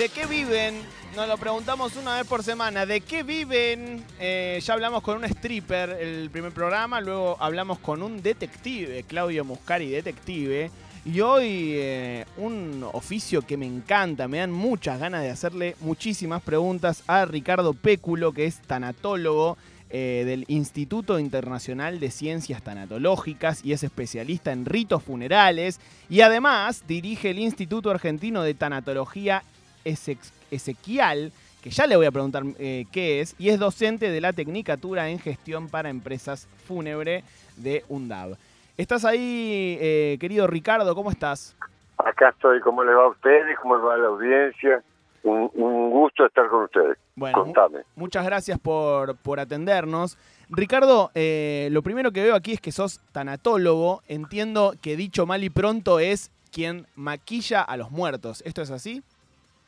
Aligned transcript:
¿De 0.00 0.08
qué 0.08 0.24
viven? 0.24 0.76
Nos 1.14 1.28
lo 1.28 1.36
preguntamos 1.36 1.94
una 1.96 2.16
vez 2.16 2.26
por 2.26 2.42
semana. 2.42 2.86
¿De 2.86 3.02
qué 3.02 3.22
viven? 3.22 4.02
Eh, 4.18 4.58
ya 4.64 4.72
hablamos 4.72 5.02
con 5.02 5.18
un 5.18 5.24
stripper 5.24 5.90
el 5.90 6.30
primer 6.30 6.52
programa, 6.52 7.02
luego 7.02 7.36
hablamos 7.38 7.80
con 7.80 8.02
un 8.02 8.22
detective, 8.22 9.02
Claudio 9.02 9.44
Muscari, 9.44 9.90
detective. 9.90 10.70
Y 11.04 11.20
hoy 11.20 11.72
eh, 11.74 12.24
un 12.38 12.82
oficio 12.94 13.42
que 13.42 13.58
me 13.58 13.66
encanta, 13.66 14.26
me 14.26 14.38
dan 14.38 14.52
muchas 14.52 14.98
ganas 14.98 15.20
de 15.20 15.28
hacerle 15.28 15.76
muchísimas 15.80 16.40
preguntas 16.40 17.02
a 17.06 17.26
Ricardo 17.26 17.74
Péculo, 17.74 18.32
que 18.32 18.46
es 18.46 18.62
tanatólogo 18.62 19.58
eh, 19.90 20.22
del 20.24 20.46
Instituto 20.48 21.18
Internacional 21.18 22.00
de 22.00 22.10
Ciencias 22.10 22.62
Tanatológicas 22.62 23.62
y 23.66 23.74
es 23.74 23.82
especialista 23.82 24.50
en 24.50 24.64
ritos 24.64 25.02
funerales 25.02 25.78
y 26.08 26.22
además 26.22 26.84
dirige 26.88 27.28
el 27.28 27.38
Instituto 27.38 27.90
Argentino 27.90 28.42
de 28.42 28.54
Tanatología 28.54 29.42
Ezequial, 29.84 31.32
que 31.62 31.70
ya 31.70 31.86
le 31.86 31.96
voy 31.96 32.06
a 32.06 32.10
preguntar 32.10 32.42
eh, 32.58 32.86
qué 32.92 33.20
es, 33.20 33.34
y 33.38 33.50
es 33.50 33.58
docente 33.58 34.10
de 34.10 34.20
la 34.20 34.32
Tecnicatura 34.32 35.08
en 35.08 35.18
Gestión 35.18 35.68
para 35.68 35.90
Empresas 35.90 36.48
Fúnebre 36.66 37.24
de 37.56 37.84
UNDAV. 37.88 38.36
¿Estás 38.76 39.04
ahí, 39.04 39.76
eh, 39.80 40.16
querido 40.20 40.46
Ricardo? 40.46 40.94
¿Cómo 40.94 41.10
estás? 41.10 41.54
Acá 41.98 42.30
estoy. 42.30 42.60
¿Cómo 42.60 42.82
le 42.82 42.94
va 42.94 43.04
a 43.04 43.08
ustedes? 43.08 43.58
¿Cómo 43.60 43.76
le 43.76 43.82
va 43.82 43.94
a 43.94 43.98
la 43.98 44.06
audiencia? 44.08 44.82
Un, 45.22 45.90
gusto 45.90 46.24
estar 46.24 46.48
con 46.48 46.64
ustedes. 46.64 46.96
Bueno, 47.14 47.44
Contame. 47.44 47.80
muchas 47.94 48.24
gracias 48.24 48.58
por, 48.58 49.16
por 49.18 49.38
atendernos. 49.38 50.16
Ricardo, 50.48 51.10
eh, 51.14 51.68
lo 51.72 51.82
primero 51.82 52.10
que 52.10 52.22
veo 52.22 52.34
aquí 52.34 52.52
es 52.52 52.60
que 52.60 52.72
sos 52.72 53.00
tanatólogo. 53.12 54.02
Entiendo 54.08 54.72
que 54.80 54.96
dicho 54.96 55.26
mal 55.26 55.44
y 55.44 55.50
pronto 55.50 55.98
es 55.98 56.32
quien 56.50 56.86
maquilla 56.96 57.60
a 57.60 57.76
los 57.76 57.90
muertos. 57.90 58.42
¿Esto 58.46 58.62
es 58.62 58.70
así? 58.70 59.02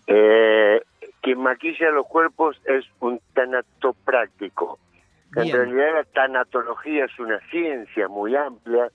Eh, 0.06 0.82
quien 1.20 1.38
maquilla 1.38 1.90
los 1.90 2.06
cuerpos 2.06 2.60
es 2.64 2.84
un 3.00 3.20
tanatopráctico. 3.34 4.78
En 5.34 5.50
realidad 5.50 5.94
la 5.94 6.04
tanatología 6.04 7.06
es 7.06 7.18
una 7.18 7.40
ciencia 7.50 8.08
muy 8.08 8.36
amplia 8.36 8.90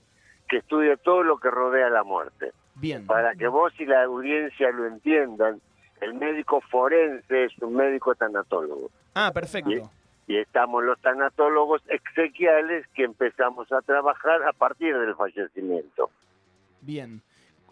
que 0.48 0.58
estudia 0.58 0.96
todo 0.96 1.22
lo 1.22 1.38
que 1.38 1.50
rodea 1.50 1.90
la 1.90 2.04
muerte. 2.04 2.52
Bien. 2.76 3.06
Para 3.06 3.34
que 3.34 3.48
vos 3.48 3.72
y 3.78 3.86
la 3.86 4.04
audiencia 4.04 4.70
lo 4.70 4.86
entiendan, 4.86 5.60
el 6.00 6.14
médico 6.14 6.60
forense 6.60 7.44
es 7.44 7.58
un 7.58 7.74
médico 7.74 8.14
tanatólogo. 8.14 8.90
Ah, 9.14 9.32
perfecto. 9.34 9.70
Y, 9.70 9.82
y 10.28 10.36
estamos 10.36 10.84
los 10.84 11.00
tanatólogos 11.00 11.82
exequiales 11.88 12.86
que 12.94 13.02
empezamos 13.04 13.72
a 13.72 13.80
trabajar 13.80 14.44
a 14.44 14.52
partir 14.52 14.96
del 14.96 15.16
fallecimiento. 15.16 16.10
Bien. 16.82 17.20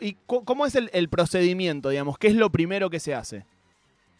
¿Y 0.01 0.17
cómo 0.27 0.67
es 0.67 0.75
el, 0.75 1.09
procedimiento, 1.09 1.89
digamos? 1.89 2.19
¿Qué 2.19 2.29
es 2.29 2.35
lo 2.35 2.51
primero 2.51 2.91
que 2.91 3.01
se 3.01 3.15
hace? 3.15 3.47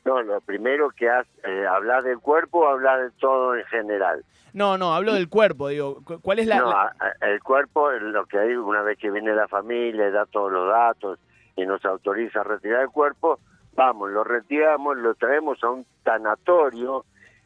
No, 0.05 0.23
lo 0.23 0.41
primero 0.41 0.91
que 0.91 1.11
hace, 1.11 1.29
eh, 1.45 1.67
hablar 1.67 2.05
del 2.05 2.19
cuerpo 2.19 2.61
o 2.61 2.69
hablar 2.69 3.03
de 3.03 3.11
todo 3.19 3.57
en 3.57 3.65
general. 3.65 4.25
No, 4.53 4.79
no, 4.79 4.95
hablo 4.95 5.13
del 5.15 5.29
cuerpo, 5.29 5.69
digo, 5.69 6.03
¿cuál 6.23 6.39
es 6.39 6.47
la...? 6.47 6.59
No, 6.59 6.73
el 7.21 7.43
cuerpo, 7.43 7.91
lo 7.91 8.25
que 8.27 8.39
hay 8.39 8.55
una 8.55 8.83
vez 8.83 8.99
que 8.99 9.11
viene 9.11 9.35
la 9.35 9.49
familia, 9.49 10.11
da 10.11 10.25
todos 10.25 10.53
los 10.53 10.69
datos 10.69 11.19
y 11.57 11.67
nos 11.67 11.85
autoriza 11.85 12.41
a 12.41 12.45
retirar 12.45 12.83
el 12.83 12.91
cuerpo, 12.91 13.39
vamos, 13.75 14.11
lo 14.11 14.25
retiramos, 14.25 14.97
lo 14.97 15.15
traemos 15.15 15.63
a 15.63 15.71
un 15.71 15.87
tanatorio 16.05 17.05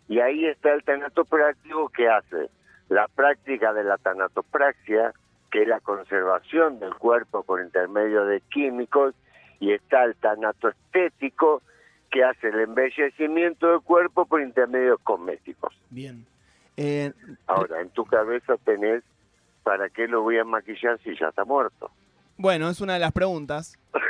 y 0.08 0.20
ahí 0.20 0.46
está 0.46 0.72
el 0.72 0.84
tanatopráctico 0.84 1.88
que 1.88 2.08
hace 2.08 2.50
la 2.88 3.06
práctica 3.08 3.72
de 3.72 3.84
la 3.84 3.96
tanatopraxia, 3.98 5.14
que 5.50 5.62
es 5.62 5.68
la 5.68 5.80
conservación 5.80 6.78
del 6.78 6.94
cuerpo 6.94 7.42
por 7.42 7.60
intermedio 7.60 8.24
de 8.24 8.40
químicos, 8.52 9.14
y 9.58 9.72
está 9.72 10.04
el 10.04 10.14
tanatoestético, 10.16 11.62
que 12.10 12.24
hace 12.24 12.48
el 12.48 12.60
embellecimiento 12.60 13.70
del 13.70 13.80
cuerpo 13.80 14.26
por 14.26 14.40
intermedio 14.40 14.96
de 14.96 15.04
cosméticos. 15.04 15.74
Bien. 15.90 16.26
Eh, 16.76 17.12
Ahora, 17.46 17.80
en 17.80 17.90
tu 17.90 18.04
cabeza 18.04 18.56
tenés, 18.64 19.04
¿para 19.62 19.88
qué 19.90 20.08
lo 20.08 20.22
voy 20.22 20.38
a 20.38 20.44
maquillar 20.44 20.98
si 21.04 21.16
ya 21.16 21.28
está 21.28 21.44
muerto? 21.44 21.90
Bueno, 22.36 22.68
es 22.68 22.80
una 22.80 22.94
de 22.94 23.00
las 23.00 23.12
preguntas. 23.12 23.78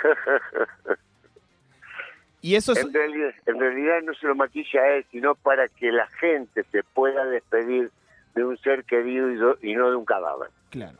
y 2.40 2.54
eso 2.54 2.74
en, 2.76 2.92
realidad, 2.92 3.34
en 3.44 3.58
realidad 3.58 4.02
no 4.02 4.14
se 4.14 4.26
lo 4.26 4.34
maquilla 4.34 4.80
a 4.80 4.88
él, 4.94 5.06
sino 5.10 5.34
para 5.34 5.68
que 5.68 5.92
la 5.92 6.06
gente 6.06 6.64
se 6.70 6.82
pueda 6.82 7.24
despedir 7.26 7.90
de 8.34 8.44
un 8.44 8.56
ser 8.58 8.84
querido 8.84 9.58
y 9.60 9.74
no 9.74 9.90
de 9.90 9.96
un 9.96 10.04
cadáver. 10.04 10.48
Claro 10.70 10.98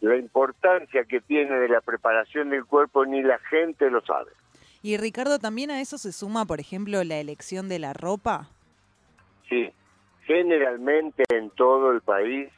la 0.00 0.16
importancia 0.16 1.04
que 1.04 1.20
tiene 1.20 1.58
de 1.58 1.68
la 1.68 1.80
preparación 1.80 2.50
del 2.50 2.64
cuerpo 2.64 3.04
ni 3.06 3.22
la 3.22 3.38
gente 3.38 3.90
lo 3.90 4.04
sabe. 4.04 4.30
Y 4.82 4.96
Ricardo, 4.98 5.38
¿también 5.38 5.70
a 5.70 5.80
eso 5.80 5.98
se 5.98 6.12
suma, 6.12 6.44
por 6.44 6.60
ejemplo, 6.60 7.02
la 7.02 7.16
elección 7.16 7.68
de 7.68 7.78
la 7.78 7.92
ropa? 7.92 8.48
Sí, 9.48 9.72
generalmente 10.24 11.24
en 11.30 11.50
todo 11.50 11.92
el 11.92 12.02
país 12.02 12.50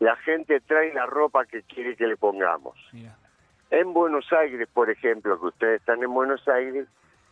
la 0.00 0.16
gente 0.16 0.60
trae 0.60 0.92
la 0.94 1.06
ropa 1.06 1.44
que 1.46 1.62
quiere 1.62 1.94
que 1.96 2.06
le 2.06 2.16
pongamos. 2.16 2.76
En 3.70 3.92
Buenos 3.92 4.26
Aires, 4.32 4.68
por 4.72 4.90
ejemplo, 4.90 5.38
que 5.38 5.46
ustedes 5.46 5.80
están 5.80 6.02
en 6.02 6.12
Buenos 6.12 6.46
Aires, 6.48 6.88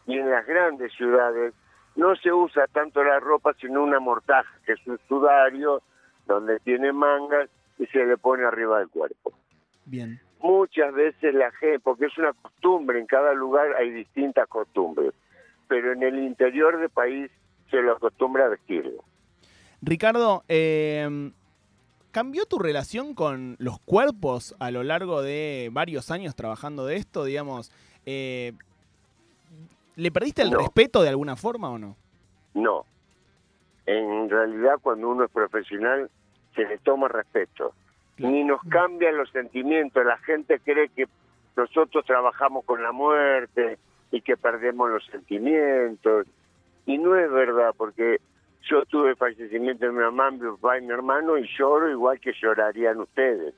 y 0.08 0.18
en 0.18 0.30
las 0.30 0.46
grandes 0.46 0.92
ciudades 0.94 1.52
no 1.94 2.16
se 2.16 2.32
usa 2.32 2.66
tanto 2.68 3.04
la 3.04 3.20
ropa 3.20 3.52
sino 3.60 3.82
una 3.82 4.00
mortaja, 4.00 4.50
que 4.64 4.72
es 4.72 4.86
un 4.86 4.98
sudario 5.06 5.82
donde 6.26 6.58
tiene 6.60 6.92
mangas 6.92 7.50
y 7.78 7.86
se 7.86 8.04
le 8.04 8.16
pone 8.16 8.44
arriba 8.44 8.78
del 8.78 8.88
cuerpo. 8.88 9.32
Bien. 9.84 10.20
Muchas 10.40 10.92
veces 10.94 11.34
la 11.34 11.50
gente, 11.52 11.80
porque 11.80 12.06
es 12.06 12.18
una 12.18 12.32
costumbre, 12.32 13.00
en 13.00 13.06
cada 13.06 13.32
lugar 13.34 13.74
hay 13.76 13.90
distintas 13.90 14.46
costumbres, 14.48 15.12
pero 15.66 15.92
en 15.92 16.02
el 16.02 16.18
interior 16.18 16.78
del 16.78 16.90
país 16.90 17.30
se 17.70 17.82
lo 17.82 17.92
acostumbra 17.92 18.46
a 18.46 18.48
vestirlo. 18.48 19.02
Ricardo, 19.82 20.44
eh, 20.48 21.30
¿cambió 22.10 22.46
tu 22.46 22.58
relación 22.58 23.14
con 23.14 23.56
los 23.58 23.80
cuerpos 23.80 24.54
a 24.58 24.70
lo 24.70 24.82
largo 24.82 25.22
de 25.22 25.70
varios 25.72 26.10
años 26.10 26.34
trabajando 26.34 26.86
de 26.86 26.96
esto? 26.96 27.24
Digamos, 27.24 27.72
eh, 28.06 28.52
¿le 29.96 30.10
perdiste 30.10 30.42
el 30.42 30.50
respeto 30.50 31.02
de 31.02 31.08
alguna 31.08 31.36
forma 31.36 31.70
o 31.70 31.78
no? 31.78 31.96
No. 32.54 32.84
En 33.86 34.28
realidad, 34.28 34.74
cuando 34.82 35.08
uno 35.08 35.24
es 35.24 35.30
profesional, 35.30 36.10
se 36.58 36.66
le 36.66 36.78
toma 36.78 37.06
respeto. 37.06 37.72
Ni 38.16 38.42
nos 38.42 38.60
cambian 38.68 39.16
los 39.16 39.30
sentimientos. 39.30 40.04
La 40.04 40.18
gente 40.18 40.58
cree 40.58 40.88
que 40.88 41.06
nosotros 41.56 42.04
trabajamos 42.04 42.64
con 42.64 42.82
la 42.82 42.90
muerte 42.90 43.78
y 44.10 44.20
que 44.22 44.36
perdemos 44.36 44.90
los 44.90 45.06
sentimientos. 45.06 46.26
Y 46.84 46.98
no 46.98 47.14
es 47.14 47.30
verdad, 47.30 47.72
porque 47.76 48.18
yo 48.68 48.84
tuve 48.86 49.14
fallecimiento 49.14 49.86
de 49.86 49.92
mi 49.92 50.00
mamá, 50.00 50.32
mi 50.32 50.40
papá 50.40 50.78
y 50.78 50.82
mi 50.82 50.92
hermano 50.92 51.38
y 51.38 51.48
lloro 51.56 51.88
igual 51.88 52.18
que 52.18 52.32
llorarían 52.32 52.98
ustedes. 52.98 53.54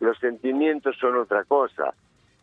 Los 0.00 0.18
sentimientos 0.18 0.96
son 0.98 1.16
otra 1.16 1.44
cosa. 1.44 1.94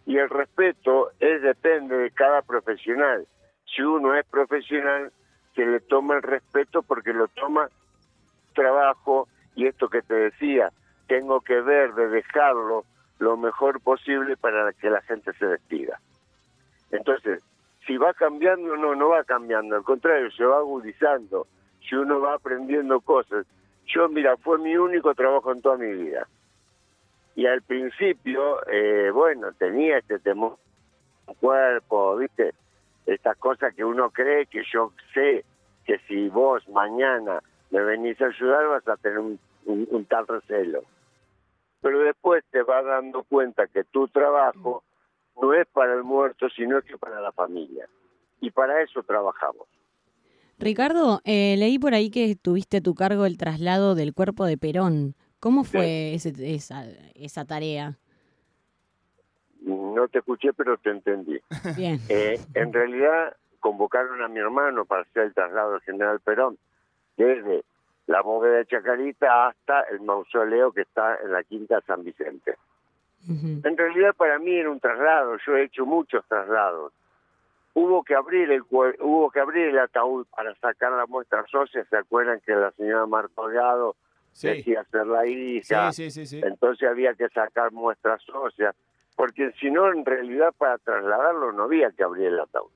Y 0.06 0.16
el 0.16 0.30
respeto 0.30 1.12
es 1.20 1.42
depende 1.42 1.98
de 1.98 2.12
cada 2.12 2.42
profesional. 2.42 3.28
Si 3.66 3.82
uno 3.82 4.16
es 4.16 4.26
profesional, 4.28 5.12
se 5.56 5.66
le 5.66 5.82
toma 5.82 6.16
el 6.16 6.24
respeto 6.24 6.84
porque 6.84 7.12
lo 7.12 7.28
toma 7.28 7.68
trabajo, 8.54 9.28
y 9.60 9.68
esto 9.68 9.90
que 9.90 10.02
te 10.02 10.14
decía, 10.14 10.72
tengo 11.08 11.42
que 11.42 11.60
ver 11.60 11.94
de 11.94 12.08
dejarlo 12.08 12.86
lo 13.18 13.36
mejor 13.36 13.82
posible 13.82 14.38
para 14.38 14.72
que 14.72 14.90
la 14.90 15.02
gente 15.02 15.34
se 15.34 15.48
despida. 15.48 16.00
Entonces, 16.92 17.44
si 17.86 17.98
va 17.98 18.14
cambiando, 18.14 18.78
no, 18.78 18.96
no 18.96 19.10
va 19.10 19.26
cambiando, 19.26 19.76
al 19.76 19.84
contrario, 19.84 20.32
se 20.32 20.46
va 20.46 20.60
agudizando, 20.60 21.46
si 21.82 21.96
uno 21.96 22.22
va 22.22 22.36
aprendiendo 22.36 23.02
cosas. 23.02 23.46
Yo, 23.88 24.08
mira, 24.08 24.38
fue 24.38 24.60
mi 24.60 24.78
único 24.78 25.14
trabajo 25.14 25.52
en 25.52 25.62
toda 25.62 25.76
mi 25.76 25.92
vida. 25.92 26.26
Y 27.36 27.46
al 27.46 27.62
principio, 27.62 28.66
eh, 28.68 29.12
bueno, 29.12 29.52
tenía 29.58 29.98
este 29.98 30.20
temor, 30.20 30.56
cuerpo, 31.42 32.16
¿viste? 32.16 32.54
Estas 33.06 33.36
cosas 33.36 33.76
que 33.76 33.84
uno 33.84 34.10
cree 34.12 34.46
que 34.46 34.64
yo 34.72 34.94
sé 35.14 35.44
que 35.86 36.00
si 36.08 36.30
vos 36.30 36.66
mañana 36.70 37.42
me 37.72 37.82
venís 37.82 38.20
a 38.22 38.28
ayudar 38.28 38.68
vas 38.68 38.88
a 38.88 38.96
tener 38.98 39.20
un 39.20 39.40
un, 39.72 40.06
tal 40.06 40.28
recelo. 40.28 40.84
Pero 41.82 42.00
después 42.00 42.44
te 42.52 42.62
vas 42.64 42.84
dando 42.86 43.24
cuenta 43.24 43.68
que 43.68 43.84
tu 43.86 44.08
trabajo 44.08 44.84
no 45.42 45.54
es 45.54 45.68
para 45.68 45.94
el 45.94 46.04
muerto, 46.04 46.50
sino 46.50 46.82
que 46.82 46.98
para 46.98 47.22
la 47.22 47.32
familia. 47.32 47.88
Y 48.42 48.52
para 48.52 48.82
eso 48.82 49.04
trabajamos. 49.04 49.68
Ricardo, 50.58 51.22
eh, 51.24 51.56
leí 51.58 51.80
por 51.80 51.94
ahí 51.94 52.10
que 52.10 52.36
tuviste 52.36 52.78
a 52.78 52.82
tu 52.82 52.96
cargo 52.96 53.26
el 53.26 53.38
traslado 53.38 53.96
del 53.96 54.14
cuerpo 54.14 54.46
de 54.46 54.58
Perón. 54.58 55.16
¿Cómo 55.40 55.64
fue 55.64 56.14
esa, 56.14 56.86
esa 57.16 57.46
tarea? 57.46 57.98
No 59.62 60.08
te 60.10 60.20
escuché, 60.20 60.52
pero 60.52 60.78
te 60.78 60.90
entendí. 60.90 61.40
Bien. 61.78 62.00
Eh, 62.10 62.40
en 62.56 62.74
realidad 62.74 63.38
convocaron 63.60 64.22
a 64.22 64.28
mi 64.28 64.40
hermano 64.40 64.86
para 64.86 65.04
hacer 65.04 65.24
el 65.24 65.34
traslado 65.34 65.74
del 65.74 65.82
general 65.82 66.20
Perón 66.20 66.58
desde 67.18 67.64
la 68.10 68.22
bóveda 68.22 68.58
de 68.58 68.66
Chacarita 68.66 69.48
hasta 69.48 69.82
el 69.92 70.02
mausoleo 70.02 70.72
que 70.72 70.82
está 70.82 71.20
en 71.24 71.32
la 71.32 71.44
Quinta 71.44 71.80
San 71.82 72.04
Vicente. 72.04 72.56
En 73.28 73.78
realidad 73.78 74.16
para 74.16 74.40
mí 74.40 74.52
era 74.52 74.72
un 74.72 74.80
traslado, 74.80 75.38
yo 75.46 75.56
he 75.56 75.66
hecho 75.66 75.86
muchos 75.86 76.26
traslados, 76.28 76.92
hubo 77.76 78.04
que 78.04 78.16
abrir 78.16 78.50
el 78.52 78.64
hubo 78.64 79.30
que 79.30 79.40
abrir 79.40 79.68
el 79.68 79.78
ataúd 79.78 80.26
para 80.36 80.56
sacar 80.56 80.92
la 80.94 81.06
muestra 81.06 81.46
ósea. 81.54 81.86
¿Se 81.86 81.98
acuerdan 81.98 82.40
que 82.44 82.56
la 82.56 82.72
señora 82.72 83.06
Marta 83.06 83.44
decía 84.42 84.84
ser 84.86 85.06
la 85.06 85.28
hija? 85.28 85.92
Sí, 85.92 86.10
sí, 86.10 86.26
sí, 86.26 86.42
Entonces 86.44 86.90
había 86.90 87.14
que 87.14 87.30
sacar 87.30 87.72
muestras 87.72 88.28
óseas, 88.30 88.76
porque 89.16 89.52
si 89.60 89.70
no, 89.70 89.92
en 89.92 90.04
realidad 90.04 90.52
para 90.58 90.80
trasladarlo 90.80 91.52
no 91.52 91.64
había 91.64 91.92
que 91.92 92.04
abrir 92.04 92.28
el 92.28 92.40
ataúd. 92.40 92.72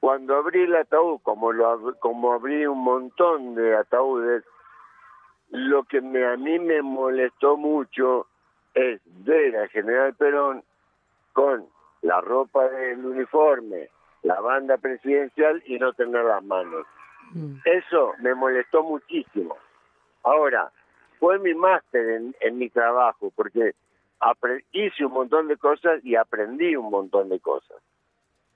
Cuando 0.00 0.36
abrí 0.36 0.62
el 0.62 0.74
ataúd, 0.74 1.20
como, 1.22 1.52
lo, 1.52 1.94
como 2.00 2.32
abrí 2.32 2.66
un 2.66 2.82
montón 2.82 3.54
de 3.54 3.76
ataúdes, 3.76 4.44
lo 5.50 5.84
que 5.84 6.00
me, 6.00 6.24
a 6.24 6.36
mí 6.36 6.58
me 6.58 6.80
molestó 6.80 7.56
mucho 7.56 8.26
es 8.74 9.00
ver 9.24 9.56
al 9.56 9.68
general 9.68 10.14
Perón 10.14 10.64
con 11.32 11.66
la 12.02 12.20
ropa 12.20 12.68
del 12.68 13.04
uniforme, 13.04 13.88
la 14.22 14.40
banda 14.40 14.78
presidencial 14.78 15.62
y 15.66 15.78
no 15.78 15.92
tener 15.92 16.24
las 16.24 16.42
manos. 16.44 16.86
Mm. 17.32 17.56
Eso 17.64 18.14
me 18.20 18.34
molestó 18.34 18.82
muchísimo. 18.82 19.56
Ahora, 20.22 20.70
fue 21.18 21.38
mi 21.38 21.54
máster 21.54 22.22
en, 22.40 22.58
mi 22.58 22.70
trabajo, 22.70 23.30
porque 23.34 23.74
hice 24.72 25.04
un 25.04 25.12
montón 25.12 25.48
de 25.48 25.56
cosas 25.56 26.04
y 26.04 26.16
aprendí 26.16 26.74
un 26.76 26.90
montón 26.90 27.28
de 27.28 27.40
cosas. 27.40 27.76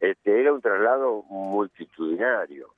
Este, 0.00 0.40
era 0.40 0.52
un 0.52 0.60
traslado 0.60 1.22
multitudinario. 1.24 2.74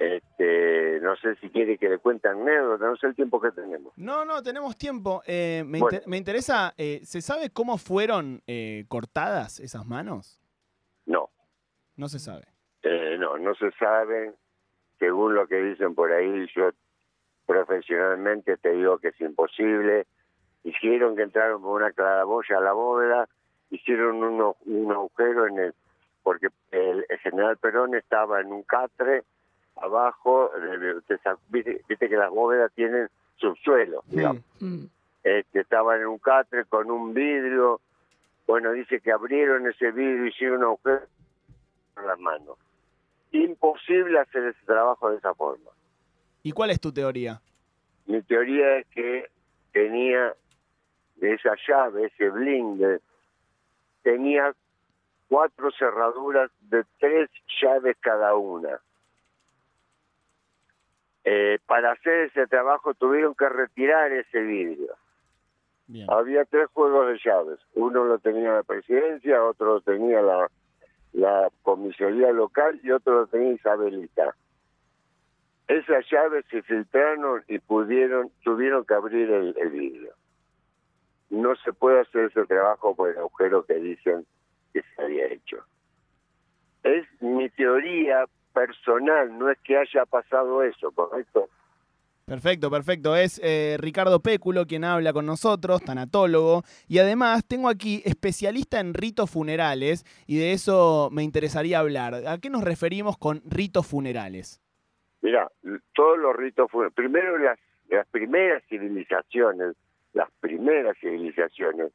Este, 0.00 0.98
no 1.02 1.14
sé 1.16 1.36
si 1.36 1.50
quiere 1.50 1.76
que 1.76 1.90
le 1.90 1.98
cuente 1.98 2.26
anécdotas, 2.26 2.88
no 2.88 2.96
sé 2.96 3.08
el 3.08 3.14
tiempo 3.14 3.38
que 3.38 3.50
tenemos. 3.50 3.92
No, 3.98 4.24
no, 4.24 4.42
tenemos 4.42 4.78
tiempo. 4.78 5.22
Eh, 5.26 5.62
me, 5.66 5.78
me, 6.06 6.16
interesa, 6.16 6.72
eh, 6.78 7.02
¿se 7.04 7.20
sabe 7.20 7.50
cómo 7.50 7.76
fueron 7.76 8.42
eh, 8.46 8.86
cortadas 8.88 9.60
esas 9.60 9.84
manos? 9.84 10.40
No. 11.04 11.28
No 11.96 12.08
se 12.08 12.18
sabe. 12.18 12.46
no, 13.18 13.36
no 13.36 13.54
se 13.56 13.70
sabe. 13.72 14.32
Según 14.98 15.34
lo 15.34 15.46
que 15.46 15.56
dicen 15.56 15.94
por 15.94 16.10
ahí, 16.12 16.46
yo 16.56 16.70
profesionalmente 17.44 18.56
te 18.56 18.70
digo 18.70 18.96
que 19.00 19.08
es 19.08 19.20
imposible. 19.20 20.06
Hicieron 20.64 21.14
que 21.14 21.24
entraron 21.24 21.60
con 21.60 21.72
una 21.72 21.92
claraboya 21.92 22.56
a 22.56 22.62
la 22.62 22.72
bóveda, 22.72 23.28
hicieron 23.68 24.22
un 24.22 24.92
agujero 24.92 25.46
en 25.46 25.58
el... 25.58 25.74
porque 26.30 26.46
el 26.70 27.04
general 27.24 27.56
Perón 27.56 27.96
estaba 27.96 28.40
en 28.40 28.52
un 28.52 28.62
catre 28.62 29.24
abajo, 29.74 30.48
viste, 31.48 31.82
que 31.88 32.16
las 32.16 32.30
bóvedas 32.30 32.70
tienen 32.72 33.08
subsuelo, 33.34 34.04
digamos. 34.06 34.44
Mm. 34.60 34.84
Este, 35.24 35.58
estaban 35.58 36.00
en 36.00 36.06
un 36.06 36.18
catre 36.18 36.66
con 36.66 36.88
un 36.88 37.12
vidrio, 37.14 37.80
bueno, 38.46 38.70
dice 38.70 39.00
que 39.00 39.10
abrieron 39.10 39.66
ese 39.66 39.90
vidrio 39.90 40.26
y 40.26 40.28
hicieron 40.28 40.58
un 40.58 40.64
agujero 40.66 41.02
con 41.94 42.06
las 42.06 42.20
manos. 42.20 42.56
Imposible 43.32 44.20
hacer 44.20 44.44
ese 44.44 44.64
trabajo 44.64 45.10
de 45.10 45.16
esa 45.16 45.34
forma. 45.34 45.72
¿Y 46.44 46.52
cuál 46.52 46.70
es 46.70 46.78
tu 46.78 46.92
teoría? 46.92 47.40
Mi 48.06 48.22
teoría 48.22 48.76
es 48.76 48.86
que 48.86 49.26
tenía 49.72 50.32
esa 51.20 51.56
llave, 51.66 52.06
ese 52.06 52.30
blinder, 52.30 53.00
tenía 54.04 54.54
cuatro 55.30 55.70
cerraduras 55.78 56.50
de 56.60 56.84
tres 56.98 57.30
llaves 57.62 57.96
cada 58.00 58.34
una. 58.34 58.80
Eh, 61.22 61.60
para 61.66 61.92
hacer 61.92 62.30
ese 62.30 62.48
trabajo 62.48 62.94
tuvieron 62.94 63.36
que 63.36 63.48
retirar 63.48 64.10
ese 64.10 64.40
vidrio. 64.40 64.92
Había 66.08 66.44
tres 66.44 66.68
juegos 66.72 67.08
de 67.08 67.20
llaves. 67.24 67.60
Uno 67.74 68.04
lo 68.04 68.18
tenía 68.18 68.52
la 68.52 68.62
presidencia, 68.64 69.42
otro 69.44 69.74
lo 69.74 69.80
tenía 69.80 70.20
la, 70.20 70.50
la 71.12 71.48
comisaría 71.62 72.32
local 72.32 72.80
y 72.82 72.90
otro 72.90 73.20
lo 73.20 73.26
tenía 73.28 73.52
Isabelita. 73.52 74.34
Esas 75.68 76.04
llaves 76.10 76.44
se 76.50 76.62
filtraron 76.62 77.44
y 77.46 77.60
pudieron, 77.60 78.30
tuvieron 78.42 78.84
que 78.84 78.94
abrir 78.94 79.30
el, 79.30 79.54
el 79.56 79.70
vidrio. 79.70 80.12
No 81.28 81.54
se 81.56 81.72
puede 81.72 82.00
hacer 82.00 82.26
ese 82.26 82.46
trabajo 82.46 82.96
por 82.96 83.10
el 83.10 83.18
agujero 83.18 83.64
que 83.64 83.74
dicen 83.74 84.26
que 84.72 84.82
se 84.82 85.02
había 85.02 85.26
hecho. 85.26 85.64
Es 86.82 87.06
mi 87.20 87.48
teoría 87.50 88.24
personal, 88.52 89.38
no 89.38 89.50
es 89.50 89.58
que 89.60 89.76
haya 89.76 90.06
pasado 90.06 90.62
eso, 90.62 90.90
¿correcto? 90.92 91.48
Perfecto, 92.30 92.70
perfecto. 92.70 93.16
Es 93.16 93.40
eh, 93.42 93.76
Ricardo 93.80 94.20
Péculo 94.20 94.64
quien 94.64 94.84
habla 94.84 95.12
con 95.12 95.26
nosotros, 95.26 95.82
tanatólogo, 95.84 96.62
y 96.86 97.00
además 97.00 97.44
tengo 97.44 97.68
aquí 97.68 98.02
especialista 98.04 98.78
en 98.78 98.94
ritos 98.94 99.30
funerales, 99.30 100.04
y 100.28 100.38
de 100.38 100.52
eso 100.52 101.08
me 101.10 101.24
interesaría 101.24 101.80
hablar. 101.80 102.14
¿A 102.28 102.38
qué 102.38 102.48
nos 102.48 102.62
referimos 102.62 103.18
con 103.18 103.42
ritos 103.44 103.86
funerales? 103.86 104.62
Mira, 105.22 105.50
todos 105.92 106.18
los 106.18 106.36
ritos 106.36 106.70
funerales, 106.70 106.94
primero 106.94 107.36
las, 107.36 107.58
las 107.88 108.06
primeras 108.06 108.62
civilizaciones, 108.68 109.74
las 110.12 110.30
primeras 110.38 110.96
civilizaciones, 111.00 111.92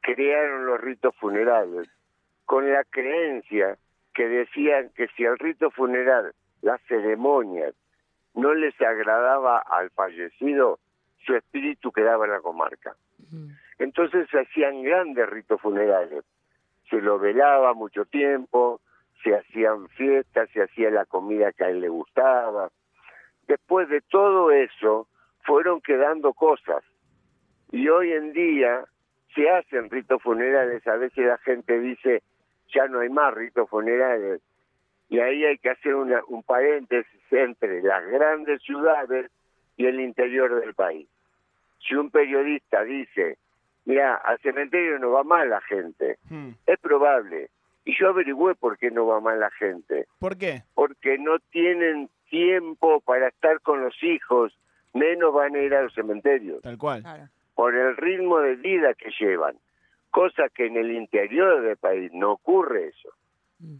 crearon 0.00 0.64
los 0.64 0.80
ritos 0.80 1.14
funerales 1.16 1.88
con 2.46 2.72
la 2.72 2.84
creencia 2.84 3.76
que 4.14 4.28
decían 4.28 4.90
que 4.94 5.08
si 5.16 5.24
el 5.24 5.38
rito 5.38 5.70
funeral, 5.70 6.32
las 6.62 6.80
ceremonias, 6.82 7.74
no 8.34 8.54
les 8.54 8.78
agradaba 8.80 9.58
al 9.58 9.90
fallecido, 9.90 10.78
su 11.24 11.34
espíritu 11.34 11.92
quedaba 11.92 12.24
en 12.26 12.32
la 12.32 12.40
comarca. 12.40 12.96
Entonces 13.78 14.28
se 14.30 14.40
hacían 14.40 14.82
grandes 14.82 15.28
ritos 15.28 15.60
funerales, 15.60 16.24
se 16.90 17.00
lo 17.00 17.18
velaba 17.18 17.74
mucho 17.74 18.04
tiempo, 18.04 18.80
se 19.22 19.34
hacían 19.34 19.88
fiestas, 19.90 20.50
se 20.50 20.62
hacía 20.62 20.90
la 20.90 21.06
comida 21.06 21.52
que 21.52 21.64
a 21.64 21.70
él 21.70 21.80
le 21.80 21.88
gustaba. 21.88 22.70
Después 23.46 23.88
de 23.88 24.00
todo 24.02 24.50
eso, 24.50 25.08
fueron 25.42 25.80
quedando 25.80 26.32
cosas. 26.34 26.84
Y 27.72 27.88
hoy 27.88 28.12
en 28.12 28.32
día 28.32 28.84
se 29.34 29.50
hacen 29.50 29.90
ritos 29.90 30.22
funerales, 30.22 30.86
a 30.86 30.96
veces 30.96 31.26
la 31.26 31.38
gente 31.38 31.78
dice, 31.80 32.22
ya 32.72 32.86
no 32.88 33.00
hay 33.00 33.08
más 33.08 33.34
ritos 33.34 33.68
funerales. 33.68 34.40
Y 35.08 35.20
ahí 35.20 35.44
hay 35.44 35.58
que 35.58 35.70
hacer 35.70 35.94
una, 35.94 36.22
un 36.28 36.42
paréntesis 36.42 37.20
entre 37.30 37.82
las 37.82 38.04
grandes 38.06 38.62
ciudades 38.62 39.30
y 39.76 39.86
el 39.86 40.00
interior 40.00 40.60
del 40.60 40.74
país. 40.74 41.08
Si 41.86 41.94
un 41.94 42.10
periodista 42.10 42.82
dice, 42.82 43.36
mira, 43.84 44.14
al 44.16 44.38
cementerio 44.38 44.98
no 44.98 45.10
va 45.10 45.24
mal 45.24 45.50
la 45.50 45.60
gente, 45.62 46.18
hmm. 46.30 46.50
es 46.66 46.78
probable. 46.80 47.50
Y 47.84 47.94
yo 47.98 48.08
averigüé 48.08 48.54
por 48.54 48.78
qué 48.78 48.90
no 48.90 49.06
va 49.06 49.20
mal 49.20 49.38
la 49.40 49.50
gente. 49.50 50.06
¿Por 50.18 50.38
qué? 50.38 50.62
Porque 50.74 51.18
no 51.18 51.38
tienen 51.50 52.08
tiempo 52.30 53.00
para 53.00 53.28
estar 53.28 53.60
con 53.60 53.82
los 53.82 54.02
hijos, 54.02 54.58
menos 54.94 55.34
van 55.34 55.54
a 55.54 55.58
ir 55.58 55.74
a 55.74 55.82
los 55.82 55.92
cementerios. 55.92 56.62
Tal 56.62 56.78
cual. 56.78 57.04
Por 57.54 57.74
el 57.74 57.96
ritmo 57.96 58.38
de 58.38 58.56
vida 58.56 58.94
que 58.94 59.10
llevan 59.20 59.56
cosa 60.14 60.48
que 60.48 60.66
en 60.66 60.76
el 60.76 60.92
interior 60.92 61.60
del 61.60 61.76
país 61.76 62.08
no 62.14 62.34
ocurre 62.34 62.86
eso. 62.86 63.08
Mm. 63.58 63.78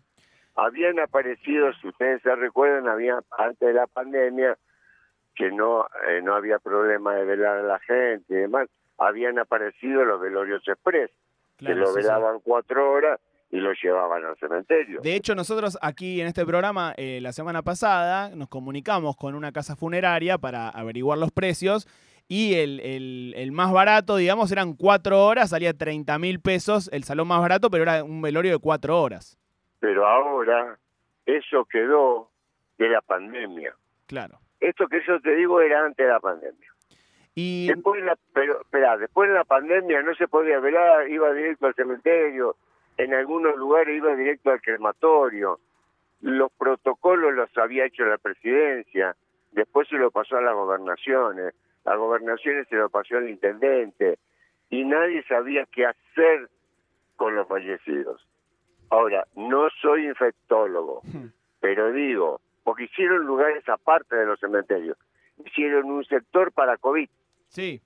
Habían 0.57 0.99
aparecido, 0.99 1.73
si 1.75 1.87
ustedes 1.87 2.23
se 2.23 2.35
recuerdan, 2.35 2.89
había 2.89 3.21
antes 3.39 3.69
de 3.69 3.73
la 3.73 3.87
pandemia 3.87 4.59
que 5.37 5.53
no 5.53 5.87
eh, 6.09 6.23
no 6.23 6.35
había 6.35 6.59
problema 6.59 7.15
de 7.15 7.25
velar 7.25 7.59
a 7.59 7.63
la 7.63 7.79
gente 7.79 8.35
y 8.35 8.37
demás, 8.37 8.69
habían 8.99 9.39
aparecido 9.39 10.05
los 10.05 10.21
velorios 10.21 10.67
express, 10.67 11.13
que 11.57 11.73
lo 11.73 11.95
velaban 11.95 12.41
cuatro 12.41 12.91
horas 12.91 13.21
y 13.53 13.59
lo 13.59 13.73
llevaban 13.81 14.25
al 14.25 14.37
cementerio. 14.39 15.01
De 15.03 15.15
hecho, 15.15 15.37
nosotros 15.37 15.79
aquí 15.83 16.21
en 16.21 16.27
este 16.27 16.45
programa, 16.45 16.95
eh, 16.97 17.21
la 17.23 17.33
semana 17.33 17.63
pasada, 17.63 18.31
nos 18.35 18.49
comunicamos 18.49 19.17
con 19.17 19.37
una 19.37 19.53
casa 19.53 19.77
funeraria 19.77 20.39
para 20.39 20.69
averiguar 20.69 21.19
los 21.19 21.31
precios 21.31 21.87
y 22.29 22.55
el, 22.55 22.81
el, 22.81 23.35
el, 23.37 23.53
más 23.53 23.73
barato, 23.73 24.17
digamos, 24.17 24.51
eran 24.51 24.75
cuatro 24.75 25.25
horas, 25.25 25.51
salía 25.51 25.75
30 25.75 26.19
mil 26.19 26.41
pesos 26.41 26.89
el 26.93 27.05
salón 27.05 27.29
más 27.29 27.41
barato, 27.41 27.71
pero 27.71 27.83
era 27.83 28.03
un 28.03 28.23
velorio 28.23 28.53
de 28.53 28.59
cuatro 28.59 29.01
horas. 29.01 29.39
Pero 29.81 30.07
ahora 30.07 30.79
eso 31.27 31.65
quedó 31.67 32.31
de 32.79 32.89
la 32.89 33.03
pandemia. 33.03 33.75
Claro. 34.07 34.39
Esto 34.61 34.87
que 34.89 35.03
yo 35.07 35.21
te 35.21 35.35
digo 35.37 35.61
era 35.61 35.85
antes 35.85 36.07
de 36.07 36.13
la 36.13 36.21
pandemia. 36.21 36.71
Y... 37.35 37.67
Después 37.67 38.03
la, 38.03 38.17
pero, 38.33 38.61
espera, 38.63 38.97
después 38.97 39.29
de 39.29 39.35
la 39.35 39.45
pandemia 39.45 40.03
no 40.03 40.15
se 40.15 40.29
podía 40.29 40.61
velar, 40.61 41.09
iba 41.11 41.33
directo 41.33 41.67
al 41.67 41.75
cementerio, 41.75 42.57
en 42.97 43.13
algunos 43.13 43.57
lugares 43.57 43.97
iba 43.97 44.15
directo 44.15 44.51
al 44.51 44.63
crematorio. 44.63 45.59
Los 46.23 46.51
protocolos 46.53 47.35
los 47.35 47.59
había 47.59 47.85
hecho 47.85 48.05
la 48.05 48.17
presidencia, 48.17 49.15
después 49.53 49.89
se 49.89 49.97
lo 49.97 50.11
pasó 50.11 50.37
a 50.39 50.43
las 50.43 50.55
gobernaciones 50.55 51.55
las 51.85 51.99
gobernaciones 51.99 52.67
se 52.69 52.77
lo 52.77 52.89
pasó 52.89 53.17
al 53.17 53.29
intendente 53.29 54.19
y 54.71 54.85
nadie 54.85 55.23
sabía 55.25 55.67
qué 55.71 55.87
hacer 55.87 56.49
con 57.17 57.35
los 57.35 57.47
fallecidos. 57.47 58.27
Ahora, 58.91 59.27
no 59.35 59.69
soy 59.81 60.07
infectólogo, 60.07 61.03
hmm. 61.05 61.27
pero 61.61 61.93
digo, 61.93 62.41
porque 62.63 62.85
hicieron 62.85 63.25
lugares 63.25 63.69
aparte 63.69 64.17
de 64.17 64.27
los 64.27 64.41
cementerios, 64.41 64.97
hicieron 65.45 65.91
un 65.91 66.05
sector 66.05 66.53
para 66.53 66.77
COVID. 66.77 67.09
Sí. 67.49 67.81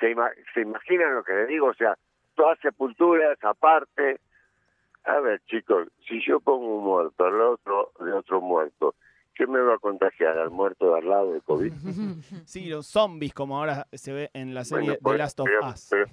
¿Se, 0.00 0.10
imaginan 0.10 1.14
lo 1.14 1.24
que 1.24 1.32
les 1.32 1.48
digo? 1.48 1.68
O 1.68 1.74
sea, 1.74 1.96
todas 2.34 2.58
sepulturas 2.60 3.38
aparte, 3.42 4.20
a 5.04 5.20
ver, 5.20 5.40
chicos, 5.46 5.88
si 6.06 6.20
yo 6.20 6.40
pongo 6.40 6.78
un 6.78 6.84
muerto 6.84 7.24
al 7.24 7.40
otro 7.40 7.92
de 8.00 8.12
otro 8.12 8.40
muerto, 8.40 8.94
¿qué 9.36 9.46
me 9.46 9.60
va 9.60 9.74
a 9.74 9.78
contagiar? 9.78 10.38
¿Al 10.38 10.50
muerto 10.50 10.92
de 10.92 10.98
al 11.00 11.08
lado 11.08 11.32
de 11.32 11.40
COVID? 11.42 11.72
sí, 12.46 12.66
los 12.66 12.86
zombies, 12.86 13.32
como 13.34 13.58
ahora 13.58 13.86
se 13.92 14.12
ve 14.12 14.30
en 14.34 14.54
la 14.54 14.64
serie 14.64 14.82
Bueno, 14.84 14.94
The 14.96 15.02
pues, 15.02 15.18
Last 15.18 15.40
of 15.40 15.46
pero, 15.46 15.68
Us. 15.68 15.86
pero- 15.90 16.06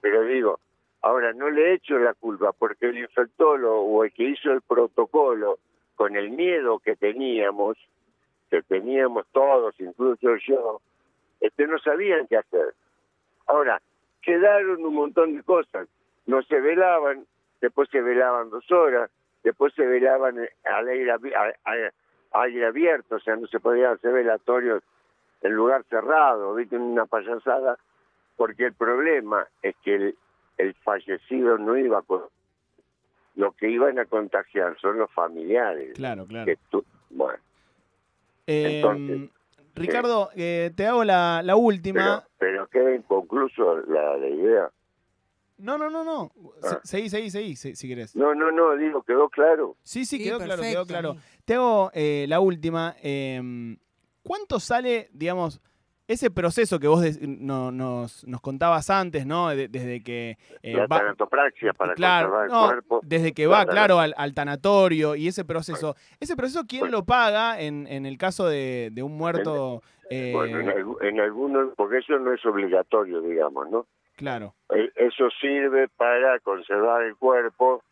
pero 0.00 0.22
digo, 0.24 0.60
ahora 1.02 1.32
no 1.32 1.50
le 1.50 1.74
echo 1.74 1.98
la 1.98 2.14
culpa 2.14 2.52
porque 2.52 2.86
el 2.86 2.98
infectólogo 2.98 3.82
o 3.82 4.04
el 4.04 4.12
que 4.12 4.24
hizo 4.30 4.50
el 4.52 4.62
protocolo 4.62 5.58
con 5.94 6.16
el 6.16 6.30
miedo 6.30 6.78
que 6.78 6.96
teníamos, 6.96 7.76
que 8.50 8.62
teníamos 8.62 9.26
todos, 9.32 9.74
incluso 9.78 10.36
yo, 10.46 10.80
este 11.40 11.66
no 11.66 11.78
sabían 11.78 12.26
qué 12.26 12.38
hacer. 12.38 12.74
Ahora, 13.46 13.80
quedaron 14.22 14.84
un 14.84 14.94
montón 14.94 15.36
de 15.36 15.42
cosas. 15.42 15.88
No 16.26 16.42
se 16.42 16.60
velaban, 16.60 17.26
después 17.60 17.88
se 17.90 18.00
velaban 18.00 18.48
dos 18.50 18.70
horas, 18.70 19.10
después 19.42 19.72
se 19.74 19.84
velaban 19.86 20.38
eh, 20.38 20.48
al 20.64 20.88
aire, 20.88 21.12
abi- 21.12 21.34
a- 21.34 21.70
a- 21.70 21.92
aire 22.32 22.66
abierto, 22.66 23.16
o 23.16 23.20
sea, 23.20 23.36
no 23.36 23.46
se 23.46 23.60
podían 23.60 23.94
hacer 23.94 24.12
velatorios 24.12 24.82
en 25.42 25.52
lugar 25.52 25.84
cerrado, 25.88 26.54
¿viste? 26.54 26.76
Una 26.76 27.06
payasada, 27.06 27.78
porque 28.36 28.66
el 28.66 28.74
problema 28.74 29.46
es 29.62 29.74
que 29.82 29.94
el, 29.94 30.16
el 30.58 30.74
fallecido 30.74 31.58
no 31.58 31.76
iba 31.76 32.02
con... 32.02 32.22
Lo 33.36 33.52
que 33.52 33.70
iban 33.70 33.98
a 33.98 34.04
contagiar 34.04 34.76
son 34.80 34.98
los 34.98 35.10
familiares. 35.12 35.94
Claro, 35.94 36.26
claro. 36.26 36.44
Que 36.46 36.58
tú, 36.68 36.84
bueno, 37.10 37.38
Eh, 38.46 38.80
entonces, 38.82 39.30
Ricardo, 39.76 40.30
eh, 40.36 40.72
te 40.76 40.86
hago 40.86 41.04
la, 41.04 41.40
la 41.42 41.56
última. 41.56 42.24
pero, 42.38 42.66
pero 42.66 42.66
queda 42.66 42.94
inconcluso 42.94 43.80
la, 43.86 44.16
la 44.18 44.26
idea. 44.28 44.70
No, 45.60 45.78
no, 45.78 45.90
no, 45.90 46.04
no. 46.04 46.32
Se- 46.62 46.74
Ah. 46.76 46.80
Seguí, 46.84 47.08
seguí, 47.08 47.30
seguí, 47.30 47.56
si, 47.56 47.74
si 47.76 47.88
querés. 47.88 48.14
No, 48.16 48.34
no, 48.34 48.50
no, 48.50 48.76
digo, 48.76 49.02
quedó 49.02 49.28
claro. 49.28 49.76
Sí, 49.82 50.04
sí, 50.04 50.18
Sí, 50.18 50.24
quedó 50.24 50.38
claro, 50.38 50.62
quedó 50.62 50.86
claro. 50.86 51.16
Te 51.44 51.54
hago 51.54 51.90
eh, 51.94 52.26
la 52.28 52.40
última. 52.40 52.94
eh, 53.02 53.76
¿Cuánto 54.22 54.60
sale, 54.60 55.08
digamos, 55.12 55.60
ese 56.06 56.30
proceso 56.30 56.78
que 56.80 56.88
vos 56.88 57.04
no- 57.20 57.70
nos, 57.70 58.26
nos 58.26 58.40
contabas 58.40 58.90
antes, 58.90 59.24
¿no? 59.26 59.48
De- 59.50 59.68
desde 59.68 60.02
que 60.02 60.36
eh, 60.62 60.74
la 60.74 60.86
va- 60.88 60.98
tanatopraxia 60.98 61.72
para 61.72 61.94
claro, 61.94 62.30
conservar 62.30 62.46
el 62.46 62.52
no, 62.52 62.66
cuerpo. 62.66 63.00
desde 63.04 63.32
que 63.32 63.46
va, 63.46 63.58
Claro. 63.64 63.70
claro, 63.70 63.98
al, 64.00 64.14
al 64.16 64.34
tanatorio 64.34 65.14
y 65.14 65.28
ese 65.28 65.44
proceso. 65.44 65.94
¿Ese 66.18 66.34
proceso 66.36 66.64
quién 66.68 66.80
Bueno. 66.80 66.98
lo 66.98 67.04
paga 67.06 67.60
en, 67.60 67.86
en 67.86 68.06
el 68.06 68.18
caso 68.18 68.46
de, 68.48 68.90
de 68.92 69.02
un 69.04 69.16
muerto? 69.16 69.82
eh, 70.10 70.32
Bueno, 70.34 70.58
en, 70.60 70.96
en 71.06 71.20
algunos, 71.20 71.72
porque 71.76 71.98
eso 71.98 72.18
no 72.18 72.32
es 72.34 72.44
obligatorio, 72.44 73.20
digamos, 73.22 73.70
¿no? 73.70 73.86
Claro, 74.20 74.54
Eh, 74.76 74.90
Eso 74.94 75.28
sirve 75.40 75.88
para 75.88 76.38
conservar 76.40 77.02
el 77.02 77.16
cuerpo, 77.16 77.82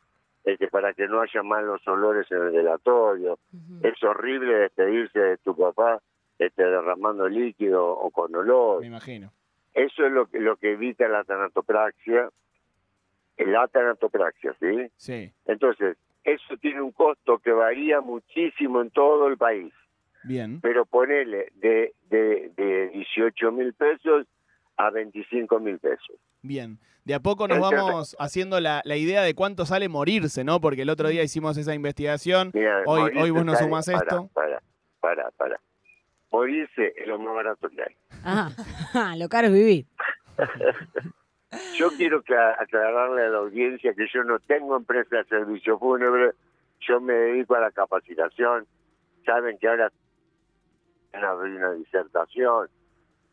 este, 0.45 0.69
para 0.69 0.93
que 0.95 1.09
no 1.09 1.21
haya 1.21 1.43
malos 1.43 1.81
olores 1.89 2.31
en 2.31 2.39
el 2.43 2.51
velatorio. 2.53 3.39
Ujú. 3.53 3.81
Es 3.87 4.03
horrible 4.05 4.55
despedirse 4.59 5.19
de 5.19 5.37
tu 5.39 5.57
papá 5.57 6.01
este, 6.39 6.63
derramando 6.65 7.29
líquido 7.29 7.85
o 7.91 8.11
con 8.11 8.35
olor. 8.37 8.81
me 8.81 8.87
imagino. 8.87 9.33
Eso 9.75 10.07
es 10.07 10.13
lo 10.13 10.27
que, 10.27 10.39
lo 10.41 10.57
que 10.57 10.73
evita 10.73 11.09
la 11.09 11.25
tanatopraxia, 11.25 12.31
la 13.39 13.69
tanatopraxia, 13.69 14.55
¿sí? 14.61 14.91
Sí, 14.97 15.33
Entonces, 15.47 15.97
eso 16.25 16.57
tiene 16.61 16.81
un 16.83 16.93
costo 16.93 17.39
que 17.39 17.53
varía 17.53 18.01
muchísimo 18.01 18.81
en 18.83 18.91
todo 18.91 19.29
el 19.29 19.37
país, 19.39 19.73
bien. 20.25 20.61
pero 20.61 20.85
ponele 20.85 21.51
de, 21.55 21.95
de, 22.11 22.51
de 22.57 22.89
18 22.91 23.53
mil 23.53 23.73
pesos 23.75 24.27
a 24.79 24.91
25 24.91 25.61
mil 25.61 25.79
pesos. 25.79 26.17
Bien, 26.43 26.79
de 27.05 27.15
a 27.15 27.21
poco 27.21 27.47
nos 27.49 27.59
vamos 27.61 28.17
haciendo 28.19 28.61
la, 28.61 28.81
la 28.85 28.97
idea 28.97 29.23
de 29.23 29.35
cuánto 29.35 29.67
sale 29.67 29.89
morirse, 29.89 30.45
¿no? 30.45 30.61
Porque 30.61 30.83
el 30.83 30.91
otro 30.91 31.09
día 31.09 31.23
hicimos 31.23 31.57
esa 31.59 31.75
investigación. 31.75 32.53
Hoy- 32.87 33.13
hoy 33.19 33.31
vos 33.31 33.45
nos 33.45 33.57
sale- 33.59 33.67
sumás 33.69 33.87
para, 33.87 33.99
esto. 33.99 34.31
Para, 34.33 34.63
para, 35.01 35.31
para. 35.33 35.61
Morirse 36.31 36.95
es 36.97 37.07
lo 37.07 37.19
más 37.19 37.35
barato 37.35 37.69
que 37.71 37.83
hay. 37.83 37.97
Ah, 38.25 38.51
lo 39.19 39.29
caro 39.29 39.49
es 39.49 39.53
vivir. 39.53 39.87
Yo 41.79 41.89
quiero 41.97 42.23
que 42.23 42.35
aclararle 42.37 43.25
a 43.25 43.29
la 43.31 43.39
audiencia 43.39 43.95
que 43.95 44.07
yo 44.13 44.23
no 44.23 44.39
tengo 44.41 44.77
empresa 44.77 45.17
de 45.17 45.25
servicio 45.25 45.79
fúnebre, 45.79 46.33
yo 46.81 47.01
me 47.01 47.15
dedico 47.15 47.55
a 47.55 47.61
la 47.61 47.71
capacitación. 47.73 48.67
Saben 49.25 49.59
que 49.59 49.67
ahora 49.67 49.91
van 51.13 51.25
a 51.25 51.31
abrir 51.31 51.57
una 51.57 51.73
disertación. 51.73 52.69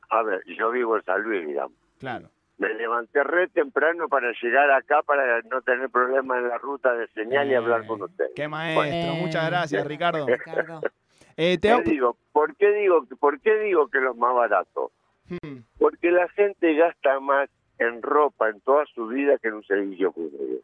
A 0.10 0.24
ver, 0.24 0.44
yo 0.46 0.72
vivo 0.72 0.98
en 0.98 1.04
San 1.04 1.22
Luis, 1.24 1.46
digamos. 1.48 1.78
Claro. 2.00 2.30
Me 2.58 2.74
levanté 2.74 3.22
re 3.24 3.48
temprano 3.50 4.08
para 4.08 4.32
llegar 4.42 4.72
acá 4.72 5.02
para 5.04 5.42
no 5.42 5.62
tener 5.62 5.90
problemas 5.90 6.38
en 6.38 6.48
la 6.48 6.58
ruta 6.58 6.94
de 6.94 7.08
señal 7.10 7.50
y 7.52 7.56
hablar 7.56 7.86
con 7.86 8.02
ustedes. 8.04 8.32
Qué 8.36 8.48
maestro, 8.48 8.84
Bueno. 9.12 9.14
muchas 9.16 9.46
gracias, 9.50 9.86
Ricardo. 9.86 10.26
Ricardo. 10.28 10.82
Eh, 11.36 11.58
te 11.58 11.68
¿Qué 11.68 11.74
hago- 11.74 11.82
digo? 11.84 12.18
¿Por 12.32 12.56
qué 12.56 12.72
digo, 12.74 13.06
por 13.20 13.42
qué 13.42 13.60
digo 13.60 13.90
que 13.90 13.98
es 13.98 14.04
lo 14.06 14.14
más 14.16 14.34
barato? 14.34 14.92
Hmm, 15.28 15.60
Porque 15.80 16.12
la 16.12 16.30
gente 16.30 16.74
gasta 16.76 17.20
más 17.20 17.50
en 17.78 18.02
ropa 18.02 18.50
en 18.50 18.62
toda 18.62 18.86
su 18.94 19.08
vida 19.08 19.38
que 19.40 19.50
en 19.50 19.56
un 19.56 19.64
servicio 19.66 20.14
fúnebre. 20.14 20.62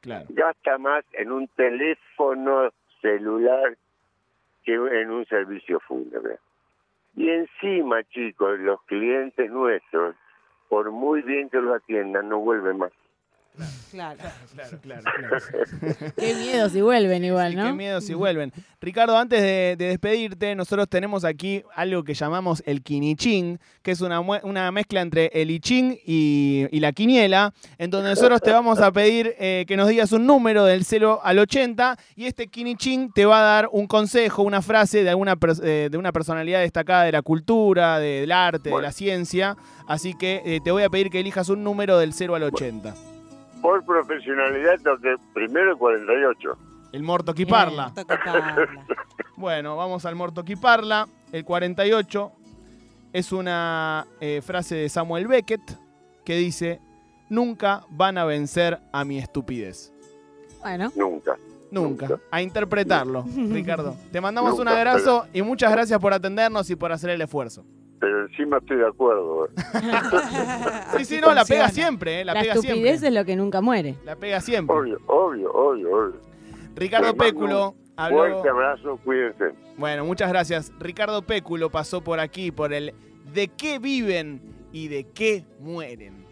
claro, 0.00 0.26
Gasta 0.28 0.78
más 0.78 1.04
en 1.12 1.32
un 1.32 1.48
teléfono 1.48 2.70
celular 3.00 3.76
que 4.64 4.74
en 4.74 5.10
un 5.10 5.24
servicio 5.26 5.80
fúnebre. 5.80 6.38
Y 7.16 7.30
encima, 7.30 8.04
chicos, 8.04 8.58
los 8.60 8.80
clientes 8.82 9.50
nuestros, 9.50 10.14
por 10.68 10.90
muy 10.90 11.22
bien 11.22 11.48
que 11.48 11.60
los 11.60 11.74
atiendan, 11.74 12.28
no 12.28 12.38
vuelven 12.38 12.76
más. 12.78 12.92
Claro. 13.90 14.18
claro, 14.54 14.78
claro, 14.82 15.02
claro. 15.02 16.12
Qué 16.18 16.34
miedo 16.34 16.68
si 16.68 16.82
vuelven 16.82 17.24
igual, 17.24 17.52
Sí, 17.52 17.56
¿no? 17.56 17.64
Qué 17.66 17.72
miedo 17.72 18.00
si 18.02 18.12
vuelven. 18.12 18.52
Ricardo, 18.80 19.16
antes 19.16 19.40
de, 19.40 19.74
de 19.78 19.86
despedirte, 19.86 20.54
nosotros 20.54 20.86
tenemos 20.86 21.24
aquí 21.24 21.62
algo 21.74 22.04
que 22.04 22.12
llamamos 22.12 22.62
el 22.66 22.82
quinichín, 22.82 23.58
que 23.82 23.92
es 23.92 24.02
una, 24.02 24.20
mue- 24.20 24.40
una 24.42 24.70
mezcla 24.70 25.00
entre 25.00 25.30
el 25.32 25.50
ichín 25.50 25.98
y, 26.04 26.66
y 26.70 26.80
la 26.80 26.92
quiniela, 26.92 27.54
en 27.78 27.88
donde 27.90 28.10
nosotros 28.10 28.42
te 28.42 28.50
vamos 28.50 28.80
a 28.80 28.92
pedir 28.92 29.34
eh, 29.38 29.64
que 29.66 29.78
nos 29.78 29.88
digas 29.88 30.12
un 30.12 30.26
número 30.26 30.66
del 30.66 30.84
0 30.84 31.20
al 31.24 31.38
80 31.38 31.96
y 32.16 32.26
este 32.26 32.48
quinichín 32.48 33.10
te 33.14 33.24
va 33.24 33.38
a 33.40 33.42
dar 33.44 33.68
un 33.72 33.86
consejo, 33.86 34.42
una 34.42 34.60
frase 34.60 35.04
de 35.04 35.08
alguna 35.10 35.38
eh, 35.62 35.88
de 35.90 35.96
una 35.96 36.12
personalidad 36.12 36.60
destacada 36.60 37.04
de 37.04 37.12
la 37.12 37.22
cultura, 37.22 37.98
de- 37.98 38.20
del 38.20 38.32
arte, 38.32 38.68
de 38.68 38.82
la 38.82 38.92
ciencia. 38.92 39.56
Así 39.88 40.12
que 40.12 40.42
eh, 40.44 40.60
te 40.62 40.70
voy 40.70 40.82
a 40.82 40.90
pedir 40.90 41.08
que 41.08 41.20
elijas 41.20 41.48
un 41.48 41.64
número 41.64 41.96
del 41.98 42.12
0 42.12 42.34
al 42.34 42.42
80. 42.42 42.94
Por 43.60 43.84
profesionalidad, 43.84 44.78
toqué 44.82 45.16
primero 45.34 45.72
el 45.72 45.78
48. 45.78 46.58
El 46.92 47.02
Morto 47.02 47.34
Kiparla. 47.34 47.92
Toca 47.94 48.18
parla. 48.24 48.68
Bueno, 49.36 49.76
vamos 49.76 50.06
al 50.06 50.14
Morto 50.14 50.42
Kiparla. 50.44 51.06
El 51.30 51.44
48 51.44 52.32
es 53.12 53.32
una 53.32 54.06
eh, 54.18 54.40
frase 54.42 54.76
de 54.76 54.88
Samuel 54.88 55.26
Beckett 55.26 55.60
que 56.24 56.36
dice: 56.36 56.80
Nunca 57.28 57.84
van 57.90 58.16
a 58.16 58.24
vencer 58.24 58.78
a 58.92 59.04
mi 59.04 59.18
estupidez. 59.18 59.92
Bueno, 60.60 60.90
Nunca. 60.96 61.36
Nunca. 61.70 62.08
Nunca. 62.08 62.22
A 62.30 62.40
interpretarlo, 62.40 63.26
Ricardo. 63.50 63.94
Te 64.10 64.20
mandamos 64.20 64.58
un 64.58 64.68
abrazo 64.68 65.26
y 65.34 65.42
muchas 65.42 65.70
gracias 65.72 65.98
por 66.00 66.14
atendernos 66.14 66.70
y 66.70 66.76
por 66.76 66.92
hacer 66.92 67.10
el 67.10 67.20
esfuerzo. 67.20 67.64
Pero 68.06 68.24
encima 68.26 68.58
estoy 68.58 68.76
de 68.76 68.86
acuerdo. 68.86 69.46
¿eh? 69.46 69.50
Sí, 70.98 71.04
sí, 71.04 71.20
no, 71.20 71.34
la 71.34 71.44
pega 71.44 71.68
siempre, 71.70 72.20
eh, 72.20 72.24
la, 72.24 72.34
la, 72.34 72.40
pega 72.40 72.54
estupidez 72.54 72.76
siempre. 72.76 73.08
es 73.08 73.14
lo 73.14 73.24
que 73.24 73.34
nunca 73.34 73.60
muere. 73.60 73.96
La 74.04 74.14
pega 74.14 74.40
siempre. 74.40 74.76
Obvio, 74.76 75.00
obvio, 75.08 75.52
obvio, 75.52 75.90
obvio. 75.90 76.20
Ricardo 76.76 77.16
Péculo 77.16 77.74
habló. 77.96 78.18
Fuerte 78.18 78.48
abrazo, 78.48 79.00
cuídense. 79.04 79.54
Bueno, 79.76 80.04
muchas 80.04 80.28
gracias. 80.28 80.72
Ricardo 80.78 81.22
Péculo 81.22 81.68
pasó 81.68 82.00
por 82.00 82.20
aquí 82.20 82.52
por 82.52 82.72
el 82.72 82.94
de 83.34 83.48
qué 83.48 83.80
viven 83.80 84.40
y 84.70 84.86
de 84.86 85.10
qué 85.10 85.44
mueren. 85.58 86.25